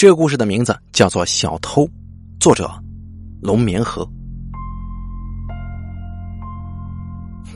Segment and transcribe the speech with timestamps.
[0.00, 1.82] 这个故事的名字叫做《小偷》，
[2.40, 2.72] 作者
[3.42, 4.08] 龙棉河。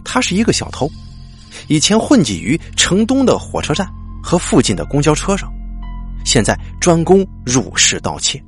[0.04, 0.86] 他是一个小偷，
[1.68, 3.90] 以前混迹于城东的火车站
[4.22, 5.50] 和附近的公交车上，
[6.22, 8.38] 现在专攻入室盗窃。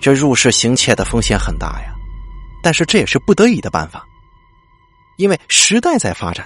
[0.00, 1.94] 这入室行窃的风险很大呀，
[2.60, 4.04] 但是这也是不得已的办法，
[5.16, 6.44] 因为时代在发展，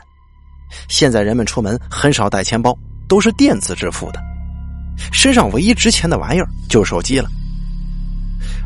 [0.90, 2.78] 现在人们出门很少带钱包，
[3.08, 4.28] 都是电子支付的。
[5.20, 7.28] 身上唯一值钱的玩意儿就是手机了，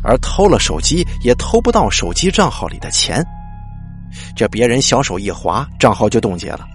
[0.01, 3.21] 而偷了手机也偷不到手机账号里的钱，
[4.37, 6.65] 这别人小手一划，账号就冻结了，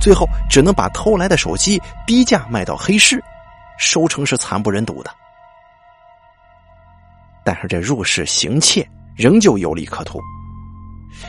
[0.00, 3.22] 最后只能把偷来的手机低价卖到黑市，
[3.78, 5.10] 收成是惨不忍睹的。
[7.44, 10.18] 但是这入室行窃仍旧有利可图，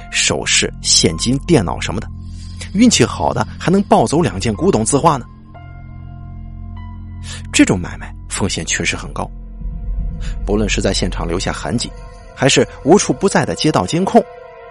[0.10, 2.08] 首饰、现金、电脑什么的，
[2.76, 5.26] 运气好的还能抱走两件古董字画呢。
[7.52, 9.30] 这种买卖风险确实很高，
[10.46, 11.90] 不论是在现场留下痕迹，
[12.36, 14.24] 还是无处不在的街道监控，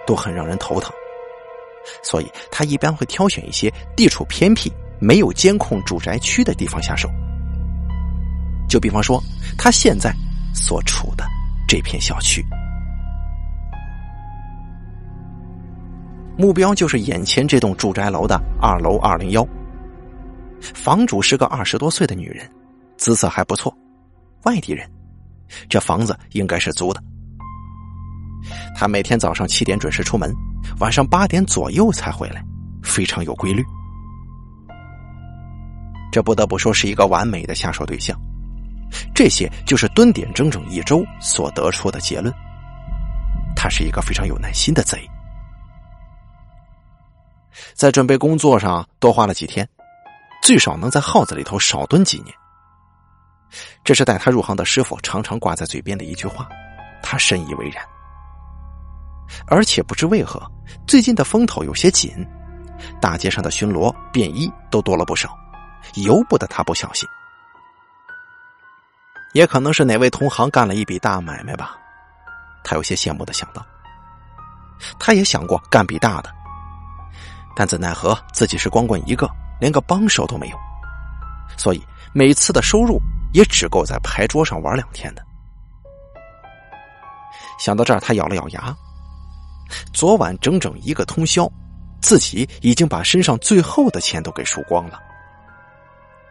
[0.05, 0.91] 都很让人头疼。
[2.01, 7.09] 所以他一般会挑选一些地处偏僻、没有监控住宅区的地方下手。
[8.69, 9.21] 就比方说，
[9.57, 10.13] 他现在
[10.53, 11.25] 所处的
[11.67, 12.43] 这片小区，
[16.37, 19.45] 目标就是眼前这栋住宅楼的二楼二零幺。
[20.73, 22.49] 房主是个二十多岁的女人，
[22.97, 23.75] 姿色还不错，
[24.43, 24.89] 外地人，
[25.67, 27.03] 这房子应该是租的。
[28.75, 30.33] 她每天早上七点准时出门，
[30.79, 32.43] 晚上八点左右才回来，
[32.81, 33.63] 非常有规律。
[36.11, 38.17] 这不得不说是一个完美的下手对象。
[39.15, 42.33] 这些就是蹲点整整一周所得出的结论。
[43.55, 44.99] 他是一个非常有耐心的贼，
[47.73, 49.67] 在准备工作上多花了几天。
[50.43, 52.35] 最少能在耗子里头少蹲几年，
[53.81, 56.49] 这是带他入行的师傅常常挂在嘴边的一句话，
[57.01, 57.81] 他深以为然。
[59.47, 60.45] 而且不知为何，
[60.85, 62.13] 最近的风头有些紧，
[62.99, 65.33] 大街上的巡逻、便衣都多了不少，
[65.95, 67.07] 由不得他不小心。
[69.31, 71.77] 也可能是哪位同行干了一笔大买卖吧，
[72.65, 73.65] 他有些羡慕的想到。
[74.99, 76.29] 他也想过干笔大的，
[77.55, 79.25] 但怎奈何自己是光棍一个。
[79.63, 80.57] 连个帮手都没有，
[81.55, 81.81] 所以
[82.13, 82.99] 每次的收入
[83.31, 85.23] 也只够在牌桌上玩两天的。
[87.57, 88.75] 想到这儿，他咬了咬牙。
[89.93, 91.49] 昨晚整整一个通宵，
[92.01, 94.99] 自己已经把身上最后的钱都给输光了。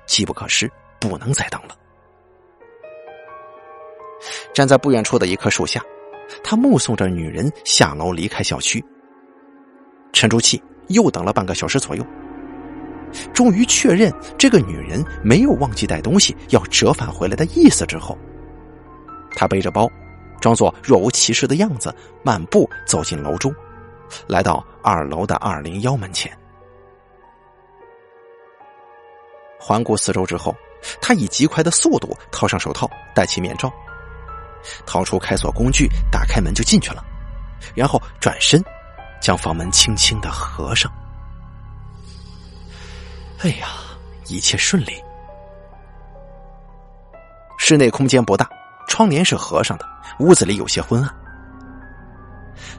[0.04, 1.74] 机不可失，不能再等了。
[4.52, 5.82] 站在不远处的一棵树下，
[6.44, 8.84] 他目送着女人下楼离开小区，
[10.12, 12.06] 沉住气，又等了半个小时左右。
[13.32, 18.16] 终于确认这个女人没有忘记带东西要折返回来的意思之后，
[19.34, 19.88] 他背着包，
[20.40, 23.54] 装作若无其事的样子，漫步走进楼中，
[24.26, 26.30] 来到二楼的二零幺门前。
[29.58, 30.54] 环顾四周之后，
[31.00, 33.72] 他以极快的速度套上手套，戴起面罩，
[34.84, 37.04] 掏出开锁工具，打开门就进去了，
[37.74, 38.62] 然后转身，
[39.20, 40.92] 将房门轻轻的合上。
[43.44, 43.66] 哎呀，
[44.28, 45.02] 一切顺利。
[47.58, 48.48] 室内空间不大，
[48.86, 49.88] 窗帘是合上的，
[50.20, 51.12] 屋子里有些昏暗。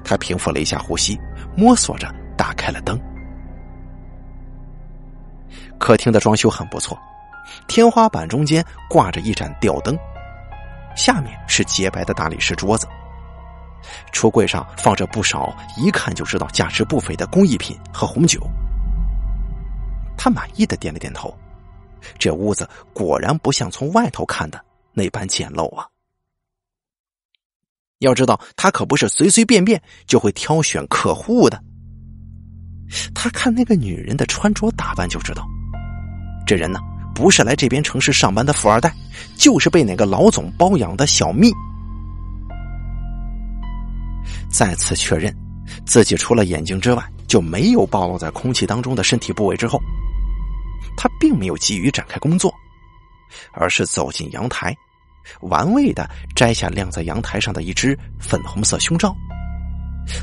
[0.06, 1.19] 他平复了一下呼吸，
[1.53, 2.97] 摸索着打开了灯。
[5.78, 6.97] 客厅的装修很不错，
[7.68, 9.97] 天花板中间挂着一盏吊灯，
[10.95, 12.88] 下面是洁白的大理石桌子。
[14.13, 18.40] 橱柜上放着不少一看就知道价值不菲的工艺品和红酒。
[20.18, 21.34] 他满意的点了点头，
[22.18, 24.63] 这屋子果然不像从外头看的
[24.94, 25.88] 那般简陋啊。
[28.00, 31.62] 要知道，他可不是随随便便就会挑选客户的。
[33.16, 35.47] 他看那个女人的穿着打扮就知道，
[36.45, 36.80] 这人呢
[37.16, 38.94] 不是来这边城市上班的富二代，
[39.38, 41.50] 就是被哪个老总包养的小蜜。
[44.50, 45.33] 再次确认，
[45.86, 49.81] 自己除了眼睛之外就没有暴露在空气当中的身体部位之后。
[50.95, 52.54] 他并没有急于展开工作，
[53.51, 54.75] 而是走进阳台，
[55.42, 59.16] 玩味的摘下晾在阳台上的一只粉红色胸罩，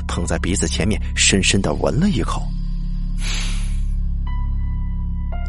[0.07, 2.41] 捧在鼻子前面，深深的闻了一口，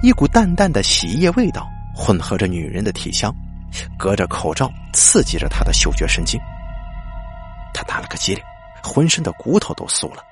[0.03, 3.35] 一股淡淡的洗衣液味道混合着女人的体香，
[3.99, 6.41] 隔着口罩刺激着他的嗅觉神经。
[7.75, 8.45] 他打了个激灵，
[8.83, 10.23] 浑身的骨头都酥了。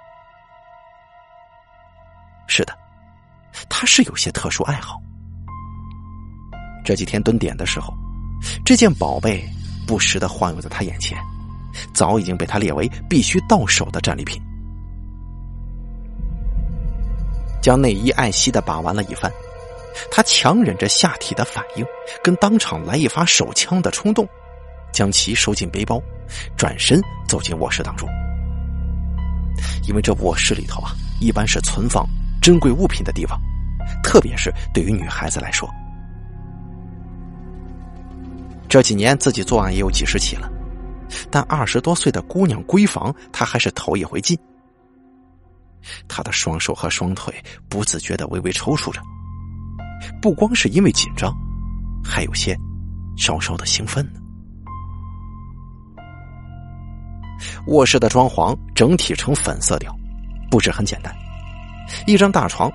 [2.46, 2.79] 是的。
[3.68, 5.00] 他是有些特殊爱好，
[6.84, 7.92] 这几天蹲点的时候，
[8.64, 9.44] 这件宝贝
[9.86, 11.18] 不时的晃悠在他眼前，
[11.92, 14.40] 早已经被他列为必须到手的战利品。
[17.62, 19.30] 将内衣爱惜的把玩了一番，
[20.10, 21.84] 他强忍着下体的反应，
[22.22, 24.26] 跟当场来一发手枪的冲动，
[24.92, 26.00] 将其收进背包，
[26.56, 28.08] 转身走进卧室当中。
[29.86, 32.08] 因为这卧室里头啊，一般是存放
[32.40, 33.40] 珍贵物品的地方，
[34.02, 35.68] 特别是对于女孩子来说。
[38.68, 40.48] 这几年自己作案也有几十起了，
[41.30, 44.38] 但二十多岁的姑娘闺房，他还是头一回进。
[46.06, 47.34] 他的双手和双腿
[47.68, 49.02] 不自觉的微微抽搐着，
[50.22, 51.34] 不光是因为紧张，
[52.04, 52.56] 还有些
[53.16, 54.20] 稍稍的兴奋呢。
[57.66, 59.94] 卧室的装潢整体呈粉色调，
[60.50, 61.12] 布置很简单，
[62.06, 62.70] 一张大床，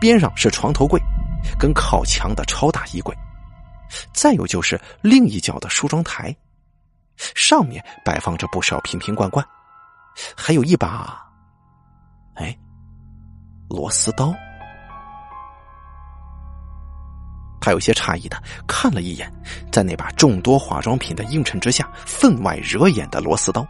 [0.00, 1.00] 边上是床头柜，
[1.58, 3.16] 跟靠墙的超大衣柜，
[4.12, 6.34] 再有就是另一角的梳妆台，
[7.16, 9.44] 上面摆放着不少瓶瓶罐罐，
[10.36, 11.22] 还有一把。
[12.34, 12.56] 哎，
[13.68, 14.34] 螺丝刀。
[17.60, 19.32] 他有些诧异的看了一眼，
[19.72, 23.66] 在那把众多化妆品的映衬之下，分外惹眼的螺丝刀。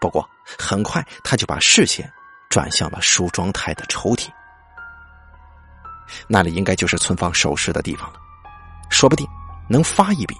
[0.00, 0.26] 不过，
[0.58, 2.10] 很快他就把视线
[2.52, 4.28] 转向了梳妆台的抽屉，
[6.28, 8.20] 那里应该就是存放首饰的地方了，
[8.90, 9.26] 说不定
[9.70, 10.36] 能发一笔。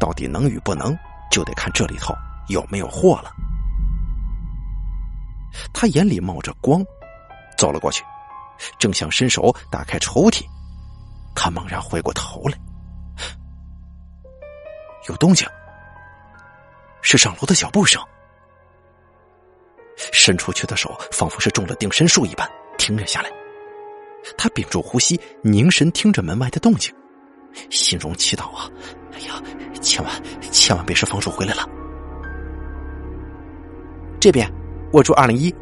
[0.00, 0.96] 到底能与不能，
[1.30, 2.14] 就得看这里头
[2.48, 3.30] 有没有货了。
[5.74, 6.82] 他眼里冒着光，
[7.58, 8.02] 走了过去，
[8.78, 10.42] 正想伸手打开抽屉，
[11.34, 12.58] 他猛然回过头来，
[15.06, 15.46] 有动静，
[17.02, 18.02] 是上楼的脚步声。
[20.12, 23.30] 伸出去的手仿佛是中了定身术一般停了下来，
[24.36, 26.94] 他屏住呼吸，凝神听着门外的动静，
[27.70, 28.70] 心中祈祷啊
[29.12, 29.42] ：“哎呀，
[29.80, 31.68] 千万千万别是房主回来了。”
[34.20, 34.50] 这边。
[34.90, 35.54] 我住二零一。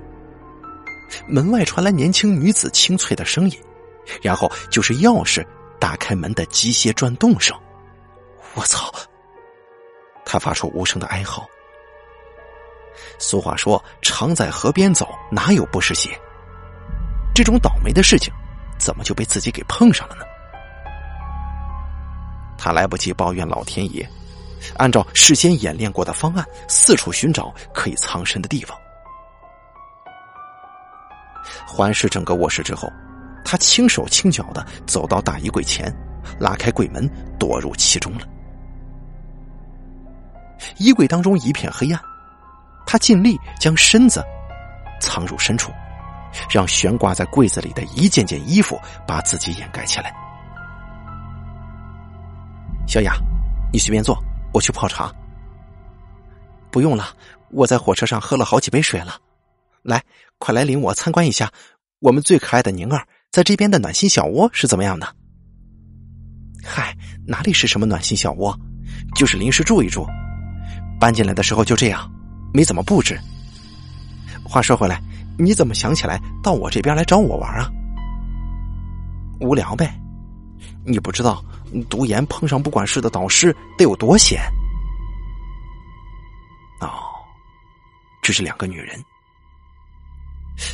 [1.27, 3.59] 门外传来年轻女子清脆的声音，
[4.23, 5.45] 然后就是钥匙
[5.81, 7.59] 打开门的机械转动声。
[8.55, 8.89] 我操！
[10.25, 11.45] 他发出无声的哀嚎。
[13.19, 16.11] 俗话说：“常在河边走，哪有不湿鞋？”
[17.35, 18.33] 这种倒霉的事情，
[18.79, 20.23] 怎么就被自己给碰上了呢？
[22.59, 24.09] 他来不及抱怨老天爷，
[24.79, 28.77] 按照事先演练过的方案，四处寻找可以藏身的地方。
[31.67, 32.91] 环视整个卧室之后，
[33.45, 35.95] 他轻手轻脚的走到大衣柜前，
[36.41, 37.09] 拉开柜门，
[37.39, 38.27] 躲入其中了。
[40.79, 42.01] 衣柜当中一片黑暗，
[42.87, 44.25] 他尽力将身子
[45.01, 45.73] 藏入深处，
[46.51, 50.15] 让悬挂在柜子里的一件件衣服把自己掩盖起来。
[52.87, 53.15] 小雅，
[53.73, 54.17] 你随便坐，
[54.55, 55.13] 我去泡茶。
[56.71, 57.09] 不用了，
[57.51, 59.19] 我在火车上喝了好几杯水了。
[59.83, 60.03] 来，
[60.39, 61.51] 快来领我参观一下
[61.99, 65.07] 我们最可爱的宁儿在这边的暖心小窝是怎么样的？
[66.65, 66.97] 嗨，
[67.27, 68.57] 哪里是什么暖心小窝，
[69.15, 70.07] 就是临时住一住，
[71.01, 72.11] 搬进来的时候就这样，
[72.53, 73.19] 没怎么布置。
[74.45, 75.01] 话说回来，
[75.39, 77.71] 你怎么想起来到我这边来找我玩啊？
[79.41, 79.93] 无聊呗，
[80.85, 81.45] 你不知道
[81.91, 84.41] 读研碰上不管事的导师得有多险。
[86.81, 86.89] 哦，
[88.23, 88.99] 这是两个女人。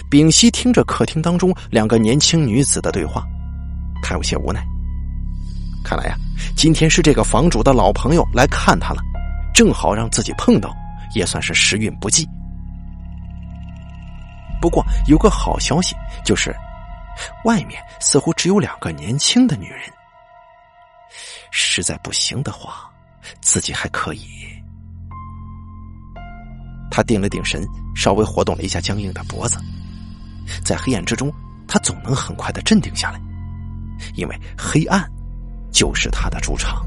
[0.09, 3.26] 屏息听着客厅当中两个年轻女子的对话，
[4.00, 4.64] 他有些无奈。
[5.83, 6.14] 看来呀，
[6.55, 9.02] 今天是这个房主的老朋友来看他了，
[9.52, 10.73] 正好让自己碰到，
[11.14, 12.28] 也算是时运不济。
[14.61, 16.54] 不过有个好消息，就是
[17.45, 19.81] 外面似乎只有两个年轻的女人。
[21.50, 22.90] 实在不行的话，
[23.40, 24.26] 自己还可以。
[26.90, 29.59] 他定了定神，稍微活动了一下僵硬的脖子，
[30.64, 31.33] 在黑暗之中，
[31.66, 33.21] 他总能很快的镇定下来，
[34.14, 35.07] 因为黑暗
[35.73, 36.87] 就是他的主场。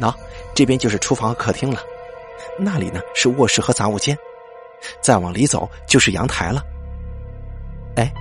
[0.00, 0.14] 喏，
[0.54, 1.80] 这边就是厨房和客厅了，
[2.58, 4.16] 那里呢是卧室和杂物间，
[5.00, 6.62] 再往里走就是阳台了。
[7.96, 8.12] 哎，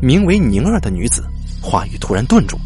[0.00, 1.24] 名为宁儿的女子
[1.62, 2.58] 话语突然顿住，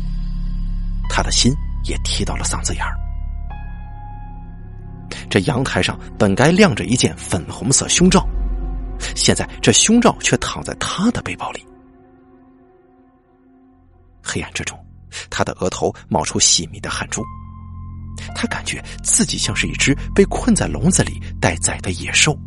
[1.09, 1.53] 她的心
[1.85, 2.95] 也提到了嗓子眼儿。
[5.31, 8.27] 这阳台上本该亮着一件粉红色胸罩，
[9.15, 11.67] 现在这胸罩却躺在她的背包里。
[14.23, 14.79] 黑暗之中，
[15.31, 17.23] 他的额头冒出细密的汗珠，
[18.35, 22.39] 他感觉自己像是一只被困在笼子里待宰的野兽。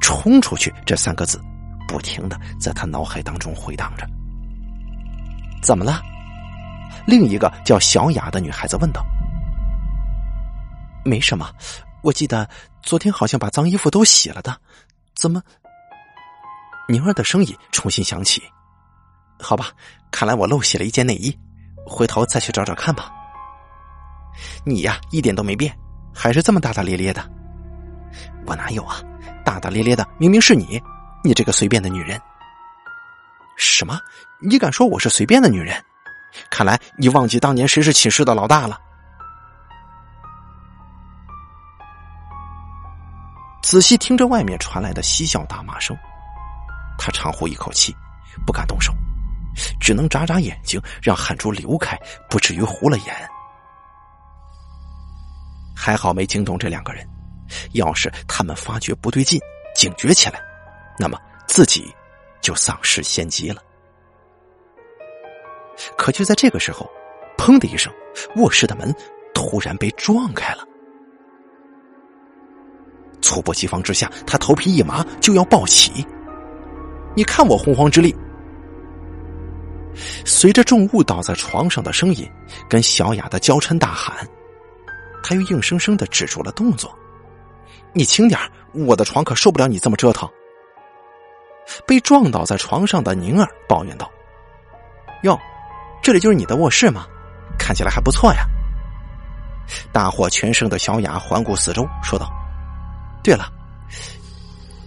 [0.00, 1.40] 冲出去这三个字，
[1.86, 4.08] 不停的在他脑海当中回荡着。
[5.62, 6.00] 怎么了？
[7.06, 9.04] 另一个叫小雅的女孩子问道。
[11.04, 11.52] 没什么，
[12.02, 12.48] 我记得
[12.82, 14.56] 昨天好像把脏衣服都洗了的，
[15.14, 15.42] 怎么？
[16.88, 18.42] 宁儿的声音重新响起。
[19.38, 19.70] 好吧，
[20.10, 21.36] 看来我漏洗了一件内衣，
[21.84, 23.12] 回头再去找找看吧。
[24.64, 25.76] 你呀，一点都没变，
[26.14, 27.22] 还是这么大大咧咧的。
[28.46, 28.96] 我哪有啊？
[29.44, 30.80] 大大咧咧的明明是你，
[31.22, 32.20] 你这个随便的女人。
[33.56, 34.00] 什么？
[34.40, 35.76] 你敢说我是随便的女人？
[36.50, 38.78] 看来你忘记当年谁是寝室的老大了。
[43.62, 45.96] 仔细听着外面传来的嬉笑打骂声，
[46.98, 47.94] 他长呼一口气，
[48.46, 48.92] 不敢动手，
[49.80, 51.98] 只能眨眨眼睛，让汗珠流开，
[52.30, 53.28] 不至于糊了眼。
[55.76, 57.06] 还好没惊动这两个人，
[57.72, 59.38] 要是他们发觉不对劲，
[59.74, 60.40] 警觉起来，
[60.98, 61.94] 那么自己
[62.40, 63.62] 就丧失先机了。
[65.98, 66.90] 可就在这个时候，
[67.36, 67.92] 砰的一声，
[68.36, 68.92] 卧室的门
[69.34, 70.64] 突然被撞开了。
[73.20, 76.06] 猝不及防之下，他头皮一麻，就要抱起。
[77.14, 78.14] 你看我洪荒之力！
[80.24, 82.30] 随着重物倒在床上的声音，
[82.68, 84.26] 跟小雅的娇嗔大喊，
[85.26, 86.96] 他又硬生生的止住了动作。
[87.92, 88.38] 你轻点
[88.72, 90.30] 我的床可受不了你这么折腾。
[91.84, 94.08] 被撞倒在床上的宁儿抱怨道
[95.24, 95.36] ：“哟。”
[96.00, 97.04] 这里就是你的卧室吗？
[97.58, 98.44] 看起来还不错呀。
[99.92, 102.30] 大获全胜的小雅环顾四周，说道
[103.24, 103.52] ：“对了，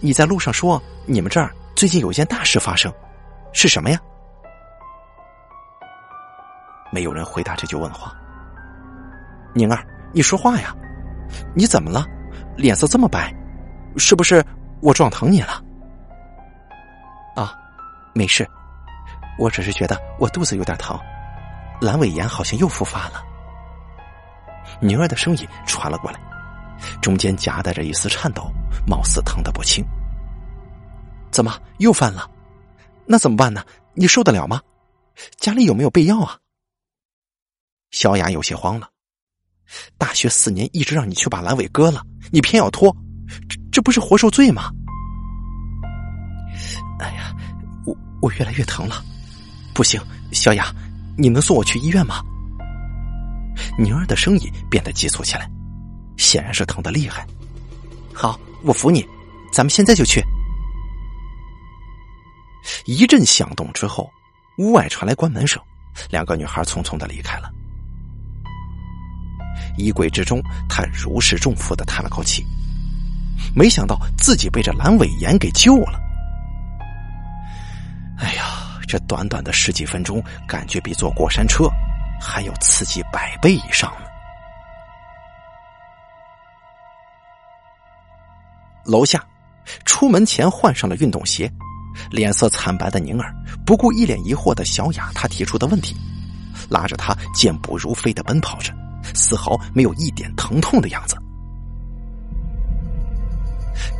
[0.00, 2.90] 你在路上说你们这儿最近有件大事发生，
[3.52, 4.00] 是什么呀？”
[6.90, 8.16] 没有人回答这句问话。
[9.52, 10.74] 宁儿，你说话呀！
[11.54, 12.06] 你怎么了？
[12.56, 13.34] 脸色这么白，
[13.96, 14.44] 是不是
[14.80, 15.62] 我撞疼你了？
[17.36, 17.56] 啊，
[18.12, 18.48] 没事。
[19.38, 20.98] 我只是觉得我肚子有点疼，
[21.80, 23.22] 阑尾炎好像又复发了。
[24.80, 26.20] 宁儿的声音传了过来，
[27.00, 28.50] 中间夹带着一丝颤抖，
[28.86, 29.84] 貌似疼得不轻。
[31.30, 32.28] 怎么又犯了？
[33.06, 33.64] 那怎么办呢？
[33.94, 34.60] 你受得了吗？
[35.38, 36.36] 家里有没有备药啊？
[37.90, 38.90] 小雅有些慌了。
[39.98, 42.94] 大学四年一直让你去把阑尾割了，你偏要拖，
[43.48, 44.70] 这这不是活受罪吗？
[46.98, 47.34] 哎呀，
[47.86, 49.02] 我我越来越疼了。
[49.74, 50.00] 不行，
[50.32, 50.74] 小雅，
[51.16, 52.22] 你能送我去医院吗？
[53.78, 55.50] 宁儿的声音变得急促起来，
[56.16, 57.26] 显然是疼的厉害。
[58.12, 59.06] 好，我扶你，
[59.52, 60.22] 咱们现在就去。
[62.84, 64.10] 一阵响动之后，
[64.58, 65.62] 屋外传来关门声，
[66.10, 67.50] 两个女孩匆匆的离开了。
[69.76, 72.44] 衣柜之中，他如释重负的叹了口气，
[73.54, 76.00] 没想到自己被这阑尾炎给救了。
[78.18, 78.56] 哎呀！
[78.90, 81.68] 这短短的十几分钟，感觉比坐过山车
[82.20, 84.06] 还要刺激百倍以上呢。
[88.84, 89.24] 楼下，
[89.84, 91.48] 出门前换上了运动鞋，
[92.10, 93.32] 脸色惨白的宁儿
[93.64, 95.94] 不顾一脸疑惑的小雅他提出的问题，
[96.68, 98.74] 拉着他健步如飞的奔跑着，
[99.14, 101.16] 丝毫没有一点疼痛的样子。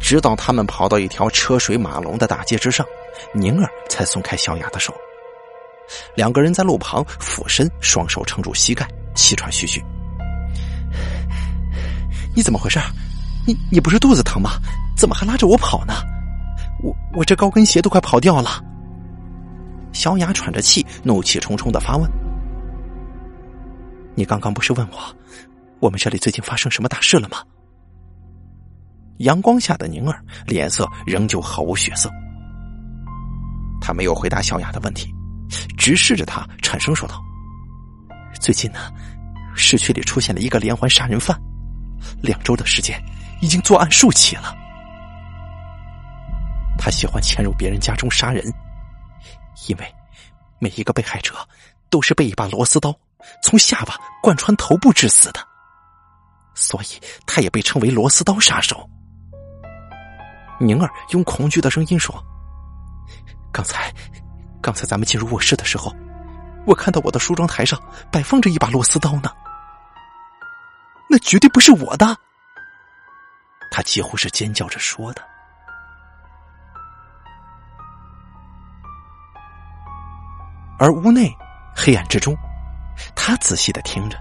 [0.00, 2.86] 直到他们跑到一条车水马龙的大街之上。
[3.34, 4.94] 宁儿才松开小雅的手，
[6.16, 9.84] 两个人在路旁俯身，双手撑住膝盖，气喘吁吁。
[12.34, 12.80] 你怎么回事？
[13.46, 14.52] 你你不是肚子疼吗？
[14.96, 15.92] 怎么还拉着我跑呢？
[16.82, 18.64] 我我这高跟鞋都快跑掉了。
[19.92, 22.10] 小雅喘着气，怒气冲冲的发问
[24.20, 24.98] ：“你刚刚不是问我，
[25.80, 27.42] 我们这里最近发生什么大事了吗？”
[29.20, 32.10] 阳光下的宁儿脸色仍旧毫无血色。
[33.80, 35.10] 他没有回答小雅的问题，
[35.78, 37.18] 直视着他，颤声说道
[38.38, 38.92] ：“最近呢，
[39.56, 41.34] 市区里出现了一个连环杀人犯，
[42.20, 43.02] 两周的时间，
[43.40, 44.54] 已经作案数起了。
[46.76, 48.44] 他喜欢潜入别人家中杀人，
[49.66, 49.94] 因为
[50.58, 51.34] 每一个被害者
[51.88, 52.94] 都是被一把螺丝刀
[53.42, 55.40] 从下巴贯穿头部致死的，
[56.54, 58.88] 所以他也被称为‘螺丝刀杀手’。”
[60.60, 62.14] 宁儿用恐惧的声音说。
[63.52, 63.92] 刚才，
[64.62, 65.92] 刚才咱们进入卧室的时候，
[66.66, 67.80] 我看到我的梳妆台上
[68.12, 69.30] 摆放着一把螺丝刀呢。
[71.08, 72.16] 那绝对不是我的！
[73.72, 75.22] 他几乎是尖叫着说的。
[80.78, 81.36] 而屋内
[81.74, 82.36] 黑暗之中，
[83.14, 84.18] 他仔细的听着，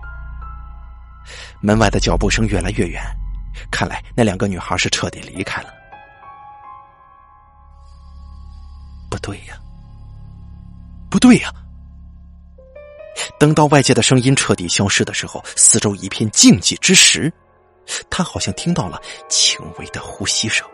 [1.61, 3.01] 门外的脚步声越来越远，
[3.71, 5.73] 看来那两个女孩是彻底离开了。
[9.09, 9.57] 不对呀，
[11.09, 11.51] 不对呀！
[13.39, 17.31] 等到外界的声音彻底消失的时候，四周一片静寂之时，
[18.09, 20.67] 他好像听到了轻微的呼吸声。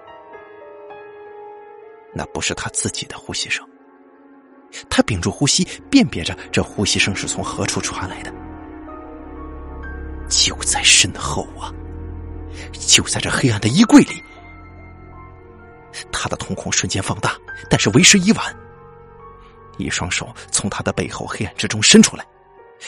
[2.14, 3.68] 那不是他自己的呼吸声。
[4.90, 8.34] 他屏住呼吸，辨别着这呼吸声是从何处传来的。
[10.30, 11.72] 就在身后啊！
[12.74, 14.22] 就在这黑暗的衣柜里。
[16.12, 17.36] 他的瞳孔瞬间放大，
[17.70, 18.56] 但是为时已晚。
[19.78, 22.26] 一双手从他的背后黑暗之中伸出来，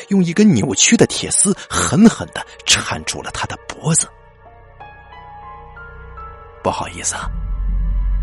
[0.09, 4.07] 用一根扭曲的铁丝狠狠的缠住了他的脖子。
[6.63, 7.29] 不好意思啊，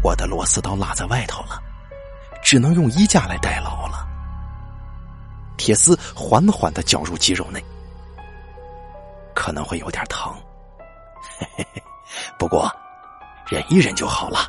[0.03, 1.63] 我的螺丝刀落在外头了，
[2.55, 4.07] 只能用衣架来代劳了。
[5.57, 7.61] 铁丝缓缓的绞入肌肉内，
[9.35, 10.33] 可能会有点疼，
[11.37, 11.83] 嘿嘿嘿，
[12.39, 12.71] 不过
[13.49, 14.49] 忍一忍就好了。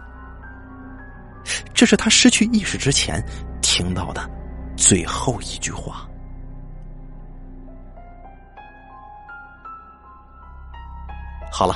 [1.74, 3.19] 这是他失去意识之前
[3.59, 4.29] 听到的
[4.77, 6.07] 最后一句话。
[11.51, 11.74] 好了，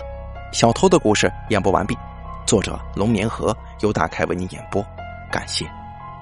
[0.53, 1.98] 小偷的故事演播完毕，
[2.45, 4.86] 作者龙眠河由大开为您演播，
[5.31, 5.67] 感谢